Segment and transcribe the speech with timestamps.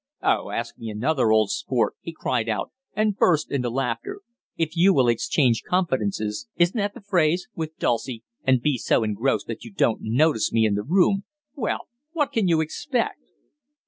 [0.23, 4.21] "Oh, ask me another, old sport!" he cried out, and burst into laughter.
[4.57, 7.47] "If you will 'exchange confidences' isn't that the phrase?
[7.53, 11.87] with Dulcie, and be so engrossed that you don't notice me in the room well,
[12.13, 13.21] what can you expect?"